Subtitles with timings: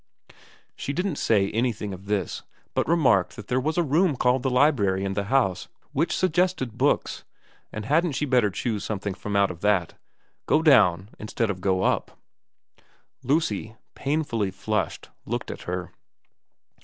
[0.75, 2.41] She didn't say anything of this,
[2.73, 6.31] but remarked that there was a room called the library in the house which VERA
[6.31, 7.23] 329 suggested books,
[7.71, 9.93] and hadn't she better choose some thing from out of that,
[10.47, 12.17] go down, instead of go up.
[13.21, 15.91] Lucy, painfully flushed, looked at her.